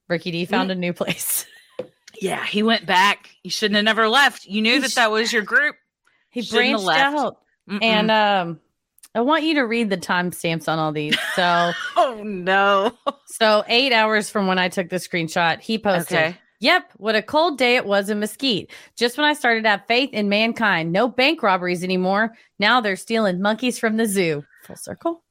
[0.08, 1.46] Ricky D found a new place.
[2.22, 3.30] Yeah, he went back.
[3.44, 4.46] You shouldn't have never left.
[4.46, 5.76] You knew He that sh- that was your group.
[6.32, 7.18] He Shouldn't branched left.
[7.18, 7.38] out,
[7.70, 7.80] Mm-mm.
[7.84, 8.60] and um,
[9.16, 11.18] I want you to read the timestamps on all these.
[11.36, 12.92] So, oh no.
[13.26, 16.18] so eight hours from when I took the screenshot, he posted.
[16.18, 16.38] Okay.
[16.62, 18.70] Yep, what a cold day it was in Mesquite.
[18.98, 22.36] Just when I started to have faith in mankind, no bank robberies anymore.
[22.60, 24.44] Now they're stealing monkeys from the zoo.
[24.64, 25.24] Full circle.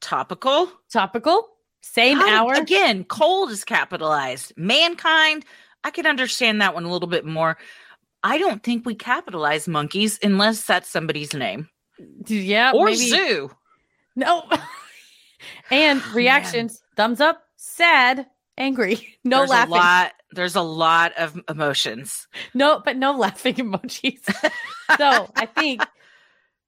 [0.00, 0.70] Topical.
[0.90, 1.48] Topical.
[1.82, 2.54] Same hour.
[2.54, 3.04] again.
[3.04, 4.54] Cold is capitalized.
[4.56, 5.44] Mankind.
[5.84, 7.58] I could understand that one a little bit more.
[8.22, 11.68] I don't think we capitalize monkeys unless that's somebody's name
[12.26, 12.96] Yeah, or maybe.
[12.96, 13.50] zoo.
[14.16, 14.44] No.
[15.70, 21.12] and oh, reactions: thumbs up, sad, angry, no there's laughing, A lot, there's a lot
[21.16, 22.26] of emotions.
[22.54, 24.20] no, but no laughing emojis.
[24.98, 25.82] so I think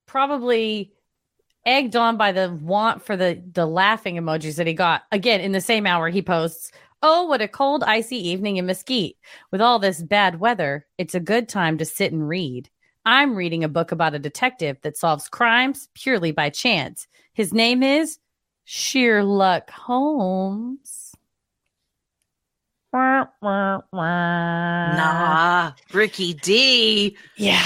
[0.07, 0.93] probably
[1.65, 5.03] egged on by the want for the the laughing emojis that he got.
[5.13, 6.71] Again, in the same hour, he posts.
[7.03, 9.19] Oh, what a cold, icy evening in Mesquite.
[9.53, 12.71] With all this bad weather, it's a good time to sit and read.
[13.05, 17.07] I'm reading a book about a detective that solves crimes purely by chance.
[17.35, 18.19] His name is
[18.65, 20.96] Sherlock Holmes.
[22.97, 24.97] Wah, wah, wah.
[24.97, 27.15] Nah, Ricky D.
[27.37, 27.63] Yeah.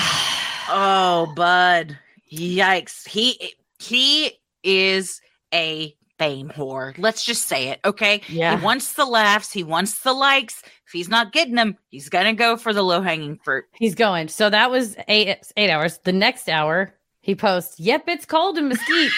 [0.69, 1.97] Oh, bud.
[2.33, 3.07] Yikes.
[3.07, 4.33] He he
[4.65, 5.21] is
[5.55, 6.99] a fame whore.
[6.99, 8.23] Let's just say it, okay?
[8.29, 8.59] Yeah.
[8.59, 10.65] He wants the laughs, he wants the likes.
[10.85, 13.67] If he's not getting them, he's gonna go for the low hanging fruit.
[13.79, 14.27] He's going.
[14.27, 15.99] So that was eight eight hours.
[15.99, 19.13] The next hour, he posts, Yep, it's cold in Mesquite.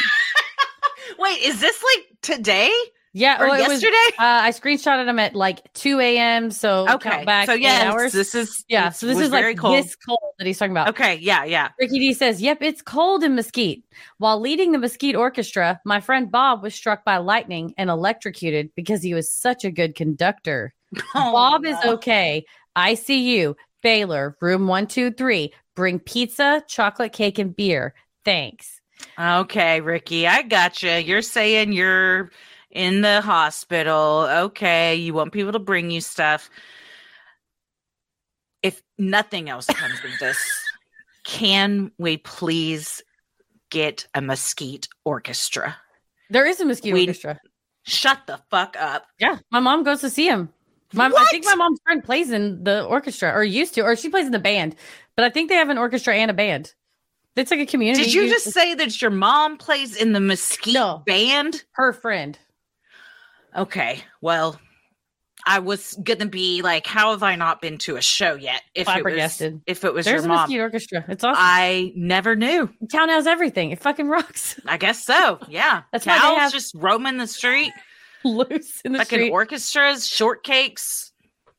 [1.18, 2.70] Wait, is this like today
[3.12, 3.40] yeah.
[3.40, 4.16] or oh, it was- yesterday?
[4.18, 6.51] uh, I screenshotted him at like 2 a.m.
[6.51, 8.90] So okay, back so yeah, this is yeah.
[8.90, 9.77] So this is very like cold.
[9.77, 10.88] this cold that he's talking about.
[10.88, 11.70] Okay, yeah, yeah.
[11.79, 13.85] Ricky D says, Yep, it's cold in Mesquite.
[14.18, 19.03] While leading the Mesquite Orchestra, my friend Bob was struck by lightning and electrocuted because
[19.03, 20.75] he was such a good conductor.
[21.14, 22.44] Oh, Bob is okay.
[22.77, 23.57] I see you.
[23.83, 25.53] Baylor, room 123.
[25.75, 27.94] Bring pizza, chocolate cake, and beer.
[28.25, 28.81] Thanks.
[29.18, 31.03] Okay, Ricky, I gotcha.
[31.03, 32.31] You're saying you're
[32.72, 34.26] in the hospital.
[34.30, 36.50] Okay, you want people to bring you stuff.
[38.62, 40.38] If nothing else comes of this,
[41.24, 43.02] can we please
[43.70, 45.76] get a mesquite orchestra?
[46.30, 47.38] There is a Mesquite We- Orchestra.
[47.85, 49.06] Shut the fuck up.
[49.18, 49.38] Yeah.
[49.50, 50.48] My mom goes to see him.
[50.94, 54.08] My, I think my mom's friend plays in the orchestra or used to, or she
[54.08, 54.76] plays in the band.
[55.16, 56.74] But I think they have an orchestra and a band.
[57.35, 58.04] It's like a community.
[58.04, 61.02] Did you just say that your mom plays in the mesquite No.
[61.06, 61.64] band?
[61.72, 62.38] her friend?
[63.56, 64.58] Okay, well,
[65.46, 68.62] I was gonna be like, how have I not been to a show yet?
[68.74, 71.04] If it was, if it was There's your a mom, Mesquite Orchestra.
[71.08, 71.42] It's awesome.
[71.42, 72.70] I never knew.
[72.90, 73.70] Town has everything.
[73.72, 74.58] It fucking rocks.
[74.66, 75.38] I guess so.
[75.48, 77.72] Yeah, That's why they cows have- just roaming the street,
[78.24, 79.30] Loose in the fucking street.
[79.32, 81.10] orchestras, shortcakes.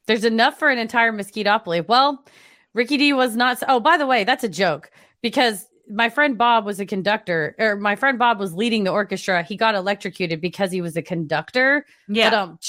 [0.08, 1.82] There's enough for an entire mosquitopoly.
[1.82, 2.25] Well,
[2.73, 3.62] Ricky D was not.
[3.67, 4.89] Oh, by the way, that's a joke
[5.21, 9.43] because my friend Bob was a conductor, or my friend Bob was leading the orchestra.
[9.43, 11.86] He got electrocuted because he was a conductor.
[12.08, 12.30] Yeah.
[12.30, 12.60] But, um,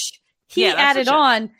[0.48, 1.50] he Yeah, added on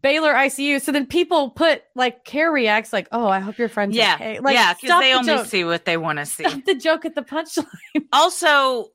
[0.00, 0.80] Baylor ICU.
[0.80, 4.14] So then people put like care reacts like, "Oh, I hope your friend's yeah.
[4.14, 5.46] okay." Like, yeah, because they the only joke.
[5.46, 6.44] see what they want to see.
[6.44, 7.66] Stop the joke at the punchline.
[8.12, 8.88] also,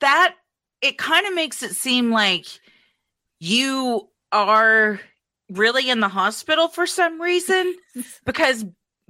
[0.00, 0.34] that
[0.80, 2.46] it kind of makes it seem like
[3.40, 5.00] you are
[5.50, 7.74] really in the hospital for some reason
[8.24, 8.64] because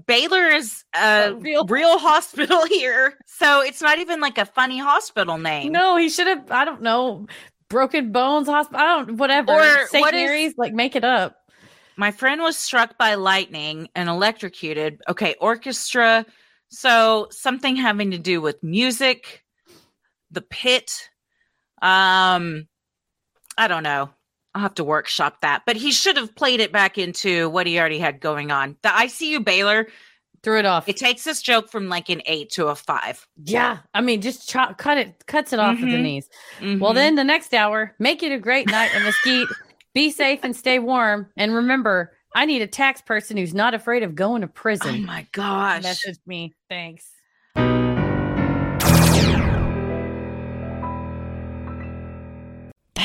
[0.06, 3.18] Baylor is a A real- real hospital here.
[3.26, 5.72] So it's not even like a funny hospital name.
[5.72, 6.50] No, he should have.
[6.50, 7.26] I don't know.
[7.68, 8.80] Broken bones hospital.
[8.80, 9.16] I don't.
[9.16, 9.52] Whatever.
[9.52, 10.00] Or St.
[10.00, 10.54] what is- Mary's.
[10.56, 11.36] Like, make it up.
[11.96, 15.00] My friend was struck by lightning and electrocuted.
[15.08, 16.24] Okay, orchestra.
[16.68, 19.42] So something having to do with music,
[20.30, 20.92] the pit.
[21.82, 22.68] Um,
[23.56, 24.10] I don't know.
[24.58, 25.62] I'll have to workshop that.
[25.66, 28.74] But he should have played it back into what he already had going on.
[28.82, 29.86] The ICU Baylor,
[30.42, 30.88] Threw it off.
[30.88, 33.26] it takes this joke from like an eight to a five.
[33.44, 33.78] yeah.
[33.94, 35.24] I mean, just chop, cut it.
[35.26, 36.28] Cuts it off at the knees.
[36.60, 36.94] Well, Mhm.
[36.94, 39.48] then the next hour, make it a great night in Mesquite.
[39.94, 41.28] Be safe and stay warm.
[41.36, 45.02] And remember, I need a tax person who's not afraid of going to prison.
[45.02, 45.82] oh my gosh.
[45.84, 46.54] Message me.
[46.68, 47.08] Thanks.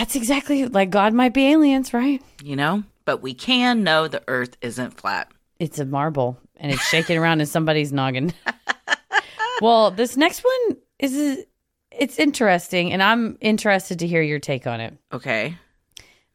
[0.04, 2.22] That's exactly like God might be aliens, right?
[2.44, 5.32] You know, but we can know the earth isn't flat.
[5.60, 8.34] It's a marble and it's shaking around in somebody's noggin.
[9.62, 11.46] well, this next one is
[11.90, 14.94] it's interesting and I'm interested to hear your take on it.
[15.14, 15.58] Okay.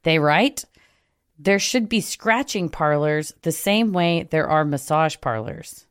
[0.03, 0.65] They write
[1.39, 5.85] there should be scratching parlors the same way there are massage parlors.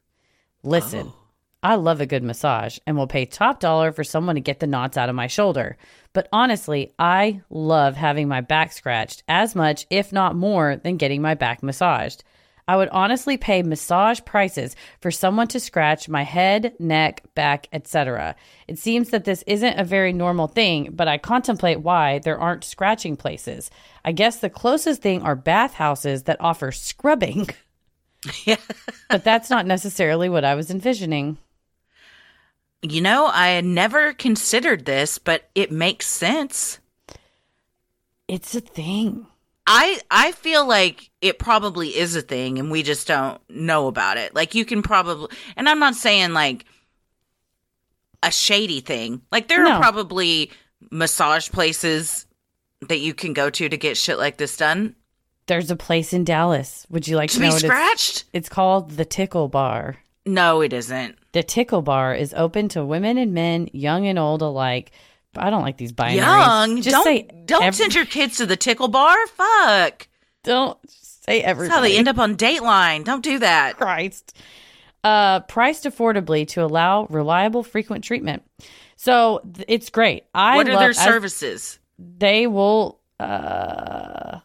[0.64, 1.16] Listen, Oh.
[1.62, 4.68] I love a good massage and will pay top dollar for someone to get the
[4.68, 5.78] knots out of my shoulder.
[6.18, 11.22] But honestly, I love having my back scratched as much, if not more, than getting
[11.22, 12.24] my back massaged.
[12.68, 18.36] I would honestly pay massage prices for someone to scratch my head, neck, back, etc.
[18.68, 22.64] It seems that this isn't a very normal thing, but I contemplate why there aren't
[22.64, 23.70] scratching places.
[24.04, 27.48] I guess the closest thing are bathhouses that offer scrubbing,
[28.44, 28.58] Yeah.
[29.08, 31.38] but that's not necessarily what I was envisioning.
[32.90, 36.80] You know, I had never considered this, but it makes sense.
[38.28, 39.26] It's a thing.
[39.66, 44.18] I I feel like it probably is a thing and we just don't know about
[44.18, 44.34] it.
[44.36, 46.66] Like you can probably and I'm not saying like
[48.24, 49.22] a shady thing.
[49.32, 49.72] Like there No.
[49.74, 50.52] are probably
[50.92, 52.26] massage places
[52.88, 54.96] that you can go to to get shit like this done.
[55.48, 56.86] There's a place in Dallas.
[56.90, 57.64] Would you like To to be know it's?
[57.64, 58.26] scratched?
[58.34, 59.98] It's called the Tickle Bar.
[60.26, 61.18] No, it isn't.
[61.38, 64.92] The Tickle Bar is open to women and men, young and old alike.
[65.36, 66.16] I don't like these binaries.
[66.16, 66.78] Young.
[66.78, 69.16] Just don't say don't ev- send your kids to the tickle bar.
[69.28, 70.08] Fuck.
[70.44, 71.70] don't say everything.
[71.70, 73.04] That's how they end up on Dateline.
[73.04, 73.78] Don't do that.
[73.78, 74.36] Christ.
[75.04, 78.42] Uh, priced affordably to allow reliable, frequent treatment.
[78.96, 80.24] So th- it's great.
[80.34, 81.78] I what are love, their services?
[82.00, 84.40] they will uh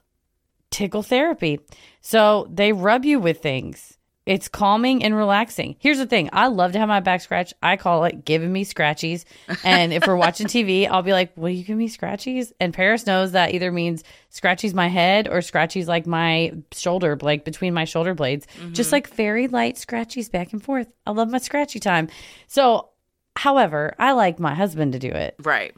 [0.70, 1.58] tickle therapy.
[2.02, 3.91] So they rub you with things.
[4.24, 5.74] It's calming and relaxing.
[5.80, 6.30] Here's the thing.
[6.32, 7.54] I love to have my back scratched.
[7.60, 9.24] I call it giving me scratchies.
[9.64, 12.52] And if we're watching TV, I'll be like, Will you give me scratchies?
[12.60, 17.44] And Paris knows that either means scratchies my head or scratchies like my shoulder, like
[17.44, 18.46] between my shoulder blades.
[18.58, 18.74] Mm-hmm.
[18.74, 20.86] Just like very light scratchies back and forth.
[21.04, 22.08] I love my scratchy time.
[22.46, 22.90] So,
[23.34, 25.34] however, I like my husband to do it.
[25.40, 25.74] Right.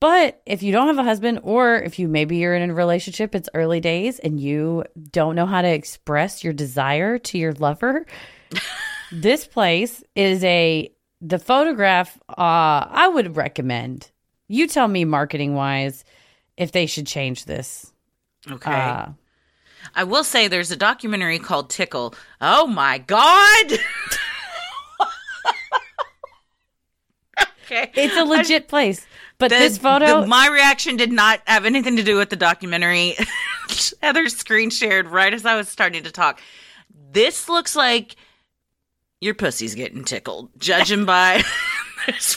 [0.00, 3.34] But if you don't have a husband, or if you maybe you're in a relationship,
[3.34, 8.04] it's early days and you don't know how to express your desire to your lover,
[9.12, 12.18] this place is a the photograph.
[12.28, 14.10] Uh, I would recommend.
[14.48, 16.04] You tell me, marketing wise,
[16.56, 17.92] if they should change this.
[18.50, 18.72] Okay.
[18.72, 19.08] Uh,
[19.94, 22.14] I will say there's a documentary called Tickle.
[22.40, 23.72] Oh my god.
[27.64, 27.90] okay.
[27.94, 29.06] it's a legit place,
[29.38, 30.22] but The- this photo.
[30.22, 33.16] the- my reaction did not have anything to do with the documentary.
[34.02, 36.40] Heather screen shared right as I was starting to talk.
[37.12, 38.16] This looks like
[39.20, 41.42] your pussy's getting tickled, judging by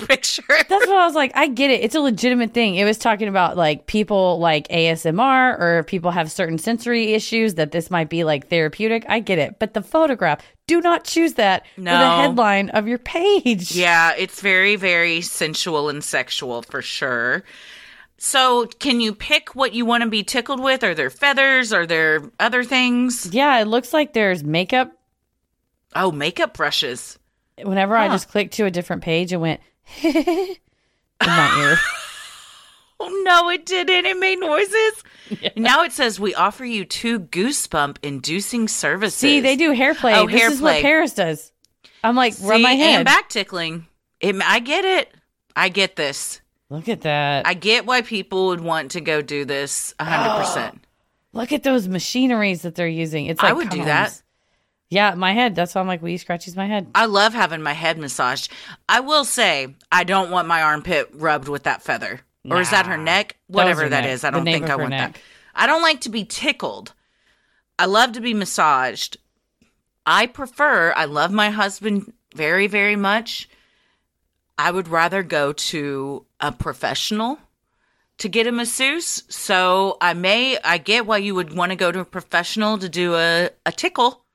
[0.08, 0.44] picture.
[0.48, 1.32] That's what I was like.
[1.36, 1.82] I get it.
[1.84, 2.76] It's a legitimate thing.
[2.76, 7.72] It was talking about like people like ASMR or people have certain sensory issues that
[7.72, 9.06] this might be like therapeutic.
[9.08, 9.60] I get it.
[9.60, 13.76] But the photograph, do not choose that for the headline of your page.
[13.76, 17.44] Yeah, it's very, very sensual and sexual for sure.
[18.22, 20.84] So, can you pick what you want to be tickled with?
[20.84, 21.72] Are there feathers?
[21.72, 23.34] Are there other things?
[23.34, 24.92] Yeah, it looks like there's makeup.
[25.96, 27.19] Oh, makeup brushes.
[27.64, 29.62] Whenever I just clicked to a different page, it went
[30.04, 30.56] in
[31.22, 31.78] my ear.
[33.02, 34.06] Oh no, it didn't.
[34.06, 35.04] It made noises.
[35.56, 39.16] Now it says we offer you two goosebump inducing services.
[39.20, 40.16] See, they do hair play.
[40.16, 40.76] Oh, this hair is play.
[40.78, 41.52] what Paris does.
[42.04, 42.96] I'm like, rub See, my head.
[42.98, 43.86] and back tickling.
[44.20, 45.14] It, I get it.
[45.56, 46.42] I get this.
[46.70, 47.48] Look at that.
[47.48, 50.80] I get why people would want to go do this 100%.
[51.34, 53.28] Look at those machineries that they're using.
[53.28, 53.86] It's like, I would do combs.
[53.88, 54.22] that.
[54.90, 55.56] Yeah, my head.
[55.56, 56.88] That's why I'm like, will you scratches my head?
[56.96, 58.52] I love having my head massaged.
[58.88, 62.22] I will say, I don't want my armpit rubbed with that feather.
[62.50, 63.38] Or is that her neck?
[63.48, 64.14] Whatever her that neck.
[64.14, 64.24] is.
[64.24, 65.14] I don't think I want neck.
[65.14, 65.22] that.
[65.54, 66.94] I don't like to be tickled.
[67.78, 69.18] I love to be massaged.
[70.06, 73.48] I prefer, I love my husband very, very much.
[74.58, 77.38] I would rather go to a professional
[78.18, 79.24] to get a masseuse.
[79.30, 82.90] So I may, I get why you would want to go to a professional to
[82.90, 84.26] do a, a tickle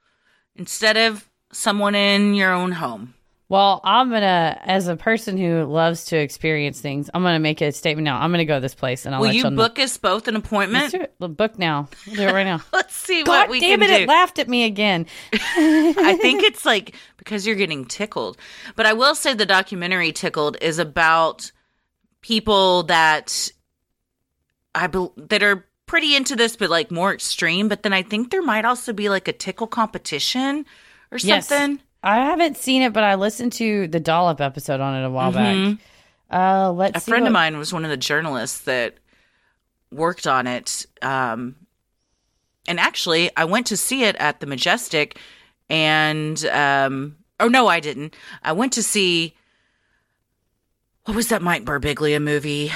[0.57, 3.15] instead of someone in your own home.
[3.47, 7.73] Well, I'm gonna, as a person who loves to experience things, I'm gonna make a
[7.73, 8.19] statement now.
[8.19, 9.51] I'm gonna go to this place, and I'll Will let you know.
[9.51, 10.93] book us both an Let's appointment?
[10.93, 11.37] do it.
[11.37, 11.89] Book now.
[12.07, 12.63] We'll do it right now.
[12.73, 13.97] Let's see God what we damn can it!
[13.99, 14.03] do.
[14.05, 15.07] It laughed at me again.
[15.33, 18.39] I think it's like because you're getting tickled.
[18.77, 21.53] But I will say the documentary Tickled is about
[22.23, 23.53] people that
[24.75, 28.31] I bel that are pretty into this but like more extreme, but then I think
[28.31, 30.65] there might also be like a tickle competition
[31.11, 31.49] or Yes.
[31.49, 31.81] something.
[32.03, 35.33] I haven't seen it, but I listened to the Dollop episode on it a while
[35.33, 35.79] back.
[36.31, 36.97] Uh, let's Mm-hmm.
[36.97, 38.95] A friend what- of mine was one of the journalists that
[39.91, 40.85] worked on it.
[41.03, 41.55] Um,
[42.67, 45.19] and actually, I went to see it at the Majestic,
[45.71, 48.15] and um, oh no, I didn't.
[48.43, 49.35] I went to see
[51.05, 52.73] what was that Mike Birbiglia movie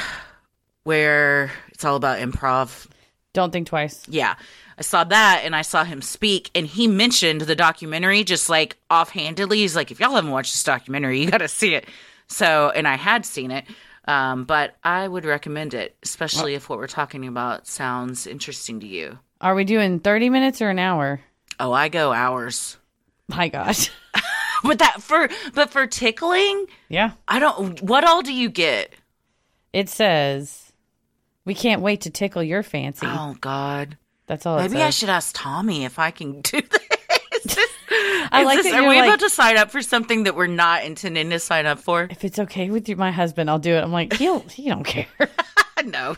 [0.85, 2.87] where it's all about improv.
[3.39, 4.03] Don't think twice.
[4.09, 4.35] Yeah.
[4.79, 8.77] I saw that and I saw him speak and he mentioned the documentary just like
[8.91, 9.59] offhandedly.
[9.59, 11.87] He's like, if y'all haven't watched this documentary, you got to see it.
[12.27, 13.65] So, and I had seen it,
[14.09, 18.89] um, but I would recommend it, especially if what we're talking about sounds interesting to
[18.89, 19.21] you.
[19.41, 21.21] Are we doing 30 minutes or an hour?
[21.61, 22.77] Oh, I go hours.
[23.29, 23.89] My gosh.
[24.65, 27.13] But that for, but for tickling, yeah.
[27.29, 28.93] I don't, what all do you get?
[29.73, 30.68] It says,
[31.49, 33.07] we can't wait to tickle your fancy.
[33.09, 33.97] Oh, God.
[34.27, 36.61] That's all Maybe I should ask Tommy if I can do
[37.45, 37.69] this.
[38.31, 40.47] I like this- that Are we like- about to sign up for something that we're
[40.47, 42.07] not intending to sign up for?
[42.11, 43.81] If it's okay with you, my husband, I'll do it.
[43.83, 45.07] I'm like, he'll, he don't care.
[45.87, 46.11] no.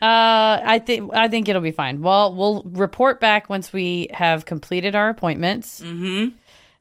[0.00, 2.00] Uh, I think I think it'll be fine.
[2.00, 5.80] Well, we'll report back once we have completed our appointments.
[5.82, 6.28] Mm-hmm.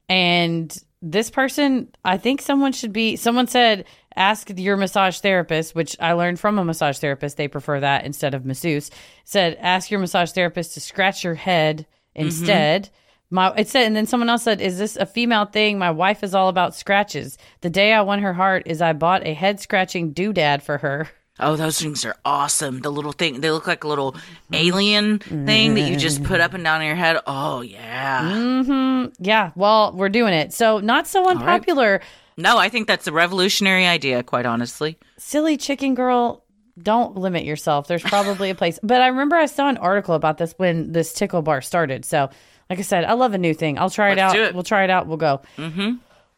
[0.07, 3.15] And this person, I think someone should be.
[3.17, 3.83] Someone said,
[4.19, 7.37] ask your massage therapist, which I learned from a massage therapist.
[7.37, 8.91] They prefer that instead of masseuse.
[9.23, 12.27] Said, ask your massage therapist to scratch your head mm-hmm.
[12.27, 12.89] instead.
[13.31, 15.77] My it said, and then someone else said, "Is this a female thing?
[15.77, 17.37] My wife is all about scratches.
[17.61, 21.09] The day I won her heart is I bought a head scratching doodad for her."
[21.39, 22.81] Oh, those things are awesome.
[22.81, 24.15] The little thing, they look like a little
[24.51, 27.17] alien thing that you just put up and down in your head.
[27.27, 28.23] Oh, yeah.
[28.23, 29.23] Mm-hmm.
[29.23, 30.51] Yeah, well, we're doing it.
[30.51, 32.01] So, not so unpopular.
[32.39, 34.97] No, I think that's a revolutionary idea, quite honestly.
[35.17, 36.45] Silly chicken girl,
[36.81, 37.87] don't limit yourself.
[37.87, 38.79] There's probably a place.
[38.81, 42.05] But I remember I saw an article about this when this tickle bar started.
[42.05, 42.29] So,
[42.69, 43.77] like I said, I love a new thing.
[43.77, 44.39] I'll try it Let's out.
[44.39, 44.53] it.
[44.53, 45.05] We'll try it out.
[45.07, 45.41] We'll go.
[45.57, 45.95] Mm-hmm.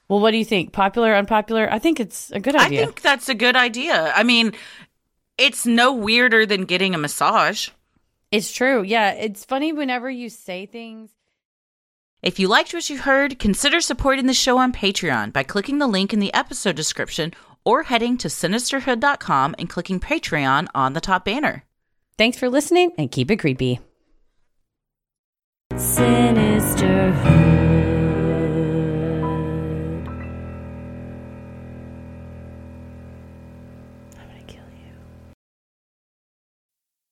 [0.10, 0.74] Well, what do you think?
[0.74, 1.72] Popular, unpopular?
[1.72, 2.82] I think it's a good idea.
[2.82, 4.12] I think that's a good idea.
[4.16, 4.54] I mean,
[5.38, 7.70] it's no weirder than getting a massage.
[8.32, 8.82] it's true.
[8.82, 11.12] Yeah, it's funny whenever you say things.
[12.22, 15.88] If you liked what you heard, consider supporting the show on Patreon by clicking the
[15.88, 17.34] link in the episode description
[17.66, 21.64] or heading to sinisterhood.com and clicking Patreon on the top banner.
[22.20, 23.80] Thanks for listening and keep it creepy.
[25.76, 27.81] Sinisterhood.